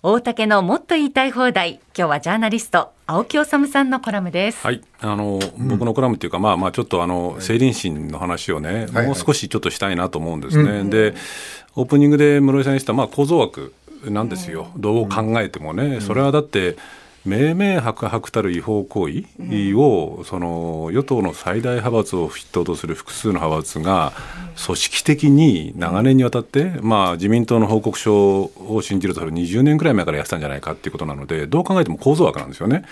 [0.00, 1.80] 大竹のもっと言いたい放題。
[1.86, 4.64] 今日はジャーナリスト青木治さんのコラムです。
[4.64, 4.80] はい。
[5.00, 11.14] あの、うん、僕のコラムっていうかまあまあちょっとあの成林審の話をね、はい、もう少しちょっとしたいなと思うんですね、で
[11.74, 13.74] オープニングで室井さんにしたまあ構造枠
[14.04, 16.76] なんですよ、どう考えてもね、それはだって
[17.28, 24.12] 明々白々たる違法行為を、その与党の最大派閥を筆頭とする複数の派閥が
[24.64, 32.84] 組織的に長年にわたって、まあ、自民党の報告書を信じると20年くらい前からやってたんじゃないかっていうことなのでどう考えても構造枠なんですよね。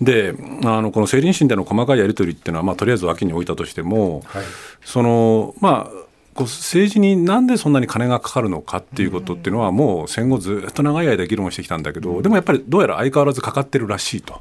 [0.00, 0.34] で
[0.64, 4.44] あのこの政倫審での細かいやり取りっていうのは、まあ、とりあえず脇に置いたとしても、はい、
[4.84, 6.01] そのまあ
[6.42, 14.40] こう政治になんでそんなに金がかかるのかっていうことっていうのはもう戦後ずっと長い間議論してきたんだけどでもやっぱりどうやら相変わらずかかってるらしいと。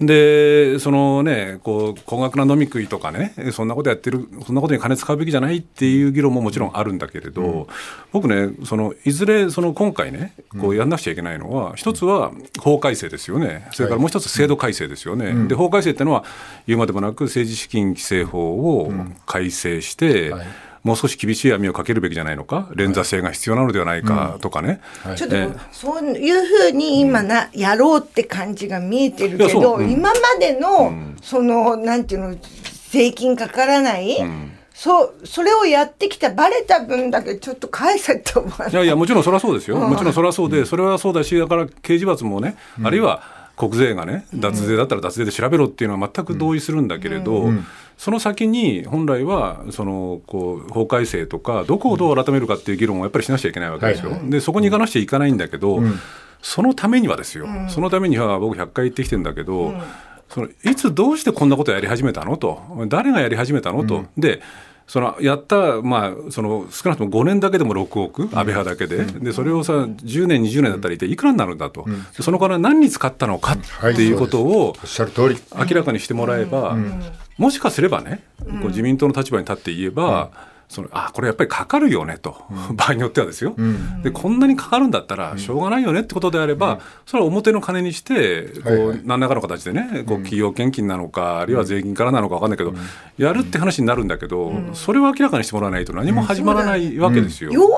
[0.00, 7.66] でそのねこう高額な飲み食いとかねそんなことやってるそんなことに金使うべきじゃないっていう議論ももちろんあるんだけれど、
[8.12, 12.30] 僕ねそのいずれその今回ねこうやんなくちゃいけないのは一つは
[12.60, 13.68] 法改正ですよね。
[13.72, 15.48] それからもう一つ制度改正ですよね。
[15.48, 16.24] で法改正っていうのは
[16.66, 18.92] 言うまでもなく政治資金規正法を
[19.24, 20.46] 改正して、はい
[20.86, 24.80] もう少し厳しい網をかけるべきじゃないのか、連座性が必要なのではないかとかね。
[25.16, 25.36] ちょっと、
[25.72, 29.82] そういうふうに今な、やろうって感じが見えてるけど、う。
[29.82, 32.36] ん、今までの、その、なんていうの、
[32.90, 34.16] 税金かからない、
[34.72, 38.74] そうそれをやってきたばれた分だけちょっと返せと思い？
[38.74, 43.22] やいやもちろんそれはそうですよ、もちろんそれはそうでそれはそうだしだから刑事罰もね、あるいは
[43.56, 47.50] 国税がね脱税だったら脱税で調べろっていうのは全く同意するんだけれど、
[47.96, 54.18] その先に本来はそのこう法改正とかどこをどう改めるかっていう議論をやっぱりしなくちゃいけないわけですよ。
[54.24, 55.80] でそこに行かなくちゃいかないんだけど、
[56.42, 59.74] そのためにはですよ、そのためには僕100回言ってきてるんだけど、
[60.28, 62.60] そのいつどうしてこんなことやり始めたのと。
[62.88, 64.04] 誰がやり始めたのと。
[64.16, 64.42] で
[64.86, 73.58] そのやった、まあ、その少なくとも5年だけでも6億、安倍派だけで、でそれをさ、10年、20年だったらいて、いくらになるんだと、そのから何に使ったのかっ
[73.96, 74.76] ていうことを
[75.58, 76.76] 明らかにしてもらえば、
[77.38, 80.30] もしかすればね、こう自民党の立場に立って言えば、
[80.68, 92.74] そのあこれやっぱりかかるよねと、うん、場合によってはですよ、うん、でこんなにかかるんだったらしょうがないよねってことであれば、うん、それは表の金にしてこう、はい何らかの形でねこう企業献金なのか、あるいは税金からなのか分かんないけど、
[93.18, 97.50] やるって話になるんだけど、それを明らかにしてもらわないと何も始まらないわけですよ。
[97.52, 97.68] 要因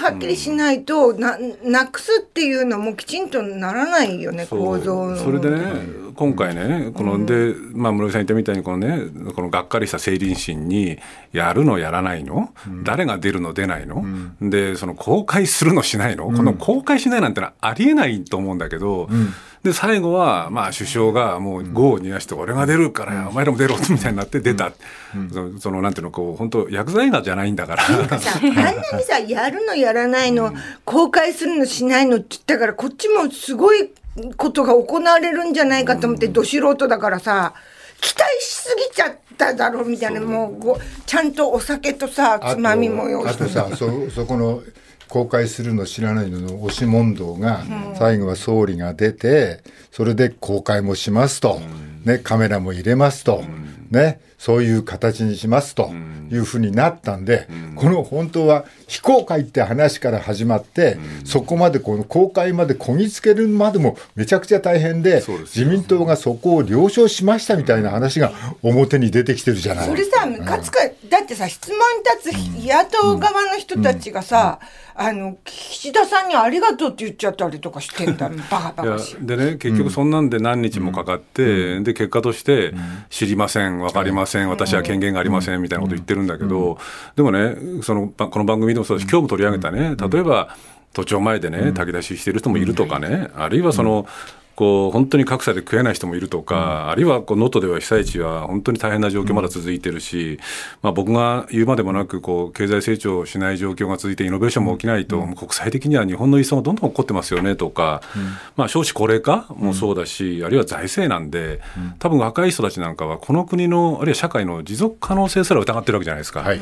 [0.00, 10.98] がはっきりしないと、ななくすっていうのもきちんとならないよね構造それでね今回ねこので、まあ、室井さん言ったみたいにこのねこのがっかりした成林審に
[11.32, 13.96] やるのやらないの、うん、誰が出るの出ないの、
[14.40, 19.08] うん、でその公開するのしないの、この公開しないなんてのはありえないと思うんだけど、
[19.62, 24.72] で最後はまあ首相がもう業を煮やして俺が出るからお前らも出ろみたいになって出た、
[25.32, 27.84] そそのなんていうのこう本当薬剤画じゃないんだから。
[27.84, 30.52] あんなにさやるのやらないの、
[30.84, 33.90] 公開するのしないのって言ったからこっちもすごい
[34.36, 37.54] ことが行われるんじゃないかと思って、ど素人だからさ。
[38.02, 43.44] 期待しすぎちゃっただろうみたいなもうごちゃんとお酒とさつまみも用意して。
[43.44, 44.60] あとさそそこの
[45.08, 47.62] 公開するの知らないのの押し問答が、
[47.98, 51.60] 最後は総理が出てそれで公開もしますと、
[52.04, 53.44] ね、カメラも入れますと、
[53.90, 55.92] ねそういう形にしますと
[56.32, 68.32] いうふうになったんで、この本当は非公開って話から始まって、そこまでこの公開までこぎつけるまでもめちゃくちゃ大変で、自民党がそこを了承しましたみたいな話が
[68.64, 69.86] 表に出てきてるじゃない。
[69.86, 71.78] それさ、ムカつか、だってさ、質問
[72.32, 74.58] に立つ野党側の人たちがさ、
[74.94, 82.74] あの岸田さんにありがとうって言っちゃったりとかしてんだ、バカバカしでね、結局そんなんで何日もかかって、で結果として、
[83.08, 86.78] 知りません、分かりません、私は権限がありませんみたいなこと言ってるんだけど、
[87.16, 90.56] でもね、そのこの番組でもそうだし、今日も取り上げたね、例えば、
[90.92, 94.06] 都庁前でね、炊き出ししてる人もいるとかね、あるいはその、
[94.54, 100.38] こう本当に格差で食えない人もいるとか、うん、あるいは能登では被災地は本当に大変な状況まだ続いてるし、うん、
[100.82, 108.02] まあ、僕が言うまでもなくこう経済成長しない状況が続いてイノベーションも起きないと、うん、国際的には日本の依存がどんどん起こってますよねとか、
[108.56, 111.30] まあ、少子高齢化もそうだし、あるいは財政なん。
[111.30, 111.60] で、
[111.98, 116.40] 多分若い人たちなんかはこの国のあるいは社会の持続可能性すら疑ってるわけじゃないですか。
[116.40, 116.60] はい、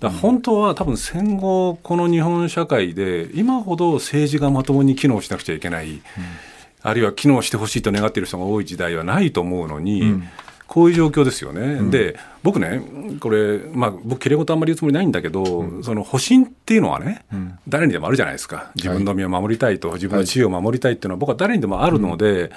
[0.00, 6.00] だ本当は多分戦後この日本社会で今ほど政治がまともに機能しなくちゃいけない。
[6.82, 10.28] あるいは機能してほしいと願っている人が多い時代はないと思うのに、うん、
[10.66, 11.60] こういう状況ですよね。
[11.60, 12.82] うん、で僕ね
[13.20, 17.24] これ、まあ、僕きれい事あんまり言うつもりないんだけど、うん、その保身っていうのはね、
[17.68, 18.70] 誰にでもあるじゃないですか。
[18.74, 22.50] 自分の身を守りたいと、はい、自分の地位を守りたいっていうのは僕は誰にでもあるので。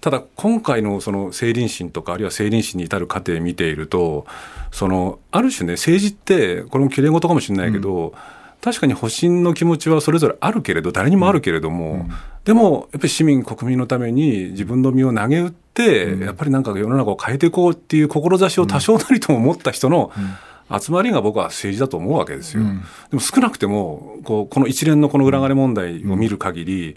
[0.00, 4.26] ただ今回のその政倫審とかあるいは政倫審に至る過程を見ていると
[4.70, 8.12] そのある種ね政治ってこれもきれい事かもしれないけど、
[8.60, 12.08] 確かに保身の気持ちはそれぞれあるけれど誰にもあるけれども、
[12.44, 20.10] でもやっぱり市民国民のために自分の身を投げ打って、やっぱりなんか世の中を変えていこうっていう志を多少なりとも持った人の
[20.68, 22.64] 集まりが僕は政治だと思うわけですよ。
[23.10, 26.96] でも少なくてもこうこの一連のこの裏金問題を見る限り、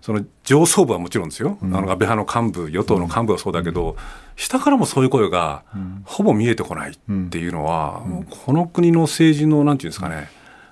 [0.00, 3.96] その上層部はもちろんですよ、あの安倍派の幹部与党の幹部はそうだけど、
[4.36, 5.64] 下からもそういう声が
[6.04, 6.94] ほぼ見えてこないっ
[7.28, 10.30] ていうのは、この国の政治のなんていうんですかね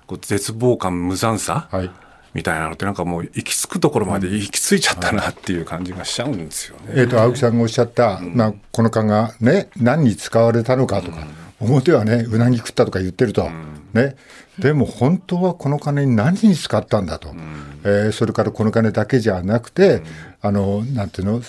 [0.09, 1.91] こう絶望感無残さ、はい。
[2.33, 6.85] みたいなのってなんかもう行き着くところまで行き着いちゃったなっていう感じがしちゃうんですよね。
[6.89, 11.27] えー、と青木さんがおっしゃった、まあ、この缶が、ね、何に使われたのかとか、
[11.59, 13.49] 表はね、うなぎ食ったとか言ってると、
[13.93, 14.15] ね、
[14.59, 17.33] でも本当はこの金に何に使ったんだと、
[17.83, 20.01] えーそれからこの金だけじゃなくて、
[20.41, 21.41] あのなんていうの、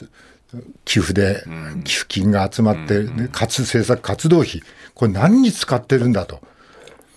[0.84, 1.44] 寄付で
[1.84, 4.62] 寄付金が集まって、ね、活政策活動費、
[4.94, 6.40] これ何に使ってるんだと。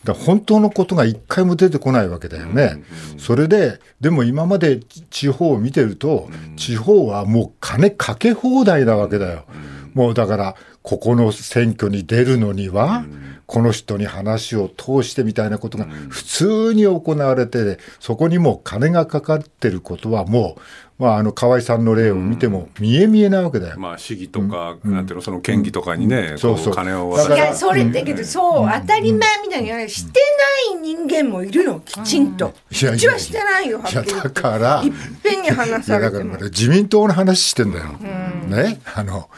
[0.03, 2.83] だ本当のことが一回も出てこないわけだよね。
[3.17, 4.79] それで、でも今まで
[5.09, 9.45] 地方を見てると、地方はもう金かけ放題なわけだよ。
[9.94, 13.05] もうだから、ここの選挙に出るのには、
[13.53, 20.55] この人に話を通してみたいなことが普通に行われて、そこにもう金がかかってることはも
[20.97, 23.79] う、まあ、あの河合さんの例を見ても見え見えなわけだよ。
[23.79, 26.73] まあ市議とか、なんていうのその県議とかにね、こそうそう。
[26.73, 30.19] 金を渡いやそれだけどそう当たり前みたいにして
[30.73, 32.55] ない人間もいるのきちんと。
[32.71, 32.95] いやいやいや。
[32.95, 34.13] うちはしてないよはっきり言って。
[34.13, 34.91] いやだからいっ
[35.21, 37.85] ぺんに話いやだからされても自民党の話してんだよ。
[38.47, 39.29] ね、あの、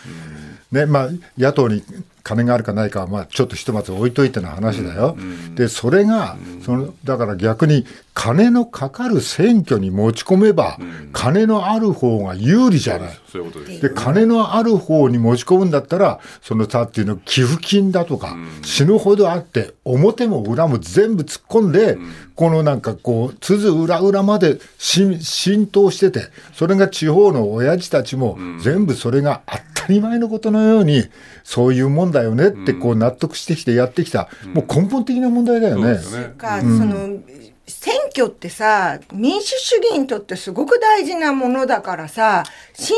[0.72, 1.84] ね、まあ野党に
[2.26, 5.16] 金があるかないかはまあちょっとひとまず置いといての話だよ。
[5.54, 6.36] でそれが
[6.66, 10.80] そのだから逆に金のかかる選挙に持ち込めば、
[11.12, 13.20] 金のある方が有利じゃない。
[13.30, 13.82] そういうことです。
[13.82, 21.98] で金のある方に持ち込むんだったらそのさっていうの寄付金だとか、死ぬほどあって表も裏も全部突っ込んで、
[22.36, 26.22] このなんかこうつづ裏裏まで浸浸透してて
[26.54, 31.04] それが地方の親父たちも全部それが当たり前のことのように
[31.44, 35.84] そういうもんだよねってこう納得してきてやってきた、もう根本的な問題だよね。
[35.84, 36.34] そうですよね。
[36.38, 37.20] か、その
[37.68, 42.44] 選挙ってさ民主主義にとってすごく大事なものだからさ
[42.76, 42.98] 神聖なも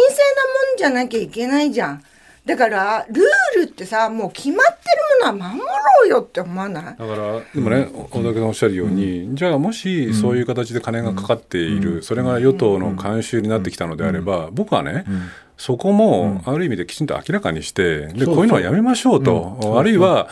[0.75, 2.03] んじゃなきゃいけないじゃん。
[2.45, 4.71] だからルールってさもう決まって
[5.25, 5.65] るものは守ろ
[6.05, 6.83] うよって思わない？
[6.85, 15.03] だからでもね、大竹さんおっしゃるように、じゃあもしそういう形で金がかかっている、それが与党の慣習になってきたのであれば、僕はね、
[15.57, 20.29] そこもある意味できちんと明らかにして、でこういうのはやめましょうと、あるいは、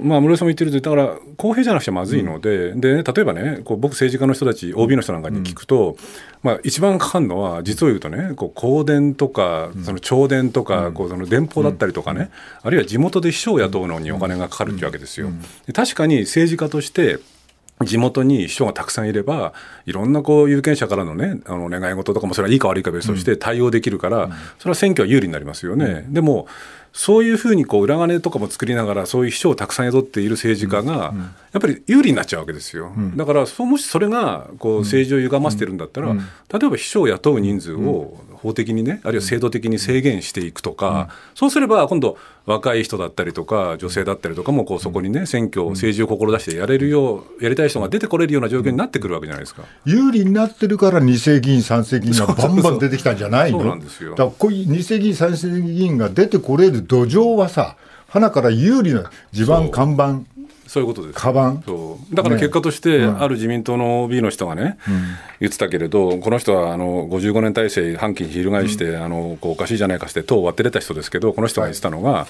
[0.00, 5.96] まあ、室井さんも言ってるとだから公平じゃなくちゃまずいので,、でね例えばねこう僕政治家の人たち OB の人なんかに聞くと、
[6.42, 12.30] まあ、一番かかるのは実を言うとねこう香典とかその弔電とか、こうその電報だったりとかね、
[12.62, 15.30] あるいは地元で秘書を雇うのにお金がかかるっていうわけですよ。
[15.66, 17.18] で確かに政治家として
[17.84, 19.52] 地元に秘書がたくさんいれば
[19.86, 26.04] いろんなこう有権者からのねあの願い事とかもそれはいいか悪いか別として対応できるから、それは選挙は有利になりますよね。
[26.08, 26.48] でも
[26.92, 31.14] そういうふうにこう裏金とかも作りながらそういう秘書をたくさん雇っている政治家が
[31.52, 32.92] やっぱり有利になっちゃうわけですよ。
[33.14, 49.64] だからそうもしそれがこう政治を歪ませてるんだったら、例えば秘書を雇う人数を法的にねあるいは制度的に制限していくとか、そうすれば今度若い人だったりとか女性だったりとかもこうそこにね選挙政治を志してやれるようやりたい人が出てこれるような状況になってくるわけじゃないですか。
[49.84, 53.58] 有利になってるから二世議員、三世議員がバンバン出てきたんじゃないの？
[53.58, 54.10] そうなんですよ。
[54.12, 57.76] だからこういう二世議員、三世議員が出てこれる土壌はさ、
[58.08, 60.22] 花から有利な地盤、看板、
[60.68, 61.18] そういうことです。
[61.18, 61.62] カバン？
[61.64, 62.14] そう。
[62.14, 64.78] だから結果として、ある自民党の OB の人がね、
[65.40, 72.26] 言ってたけれど、この人はあの55年体制、半期に翻して、あのこうおかしいじゃないかして、党を割って出た人ですけど、この人が言ってたのが、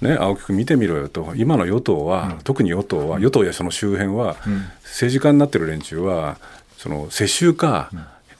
[0.00, 4.36] ね、青木君、見てみろよと、今の与党は、特に与党は、与党やその周辺は、
[4.82, 6.38] 政治家になってる連中は、
[6.78, 7.90] その世襲か、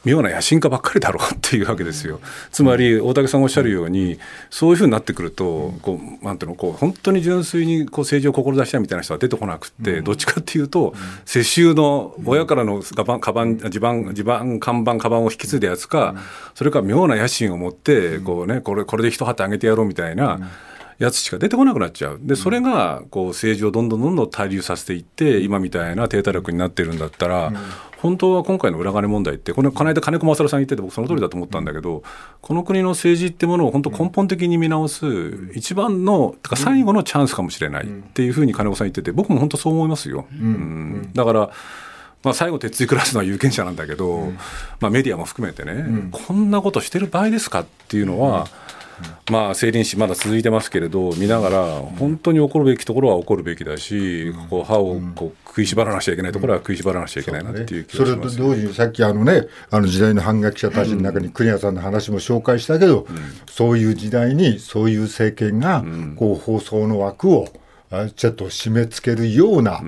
[0.07, 2.21] 妙な野心家ばっかりだろうっていうわけですよ。
[2.53, 4.21] つまり大竹さんがおっしゃるように
[4.51, 10.95] そういうふうになってくるとこうなんていうのこう本当に純粋にこう政治を志したいみたいな人は出てこなくって、どっちかっていうと
[11.25, 16.15] 世襲の親からのカバンカバン地盤地盤看板カバンを引き継いだやつか、
[16.55, 20.39] それから妙な野心を持ってこう、ね、これこれで一旗あげてやろうみたいな。
[20.99, 22.21] やつしか出てこなくなっちゃう。
[22.23, 27.53] で、それが、こう、政治をどんどんどんどん滞留させていって、今みたいな低たらくになってるんだったら、
[28.07, 32.05] 本当は今回の裏金問題って、この、この間金子勝さん言ってて、僕その通りだと思ったんだけど、
[32.41, 35.07] この国の政治ってものを本当根本的に見直す、
[35.55, 40.27] 一番の、てか最後のチャンスかもしれないっていうふうに金子さん言ってて、僕も本当そう思いますよ。
[40.33, 41.11] うん。
[41.15, 41.51] だから、
[42.23, 44.33] まあ、最後、鉄槌クラスのは有権者なんだけど、
[44.81, 48.47] まあ、メディアも含めてね、こんなことしてる場合ですかっていうのは、
[49.31, 51.65] まあ、政倫史まだ続いてますけれど見ながら
[51.99, 63.07] 本当に起こるべきところは起こるべきだし、こう歯をこう食いしばらなくちゃいけないところは食いしばらなくちゃいけないなっていう気それとがします、同時にさっきあのねあの時代の反逆者たちの中に国谷さんの話も紹介したけど、
[63.51, 65.85] そういう時代にそういう政権が
[66.17, 67.49] こう放送の枠を
[67.91, 69.81] あちょっと締め付けるような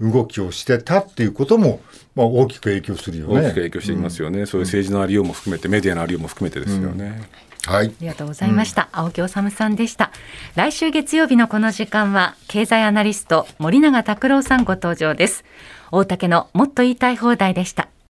[0.00, 1.80] 動きをしてたっていうことも、
[2.14, 3.40] まあ、大きく影響するよね。
[3.40, 7.28] 大きく影響していますよね、そういう政治のありようも含めてメディアのありようも含めてですよね。
[7.66, 8.88] はいありがとうございました。
[8.92, 10.10] 青木治さんでした。
[10.54, 15.44] 来週月曜日のこの時間は、経済アナリスト森永卓郎さんご登場です。
[15.90, 17.88] 大竹のもっと言いたい放題でした。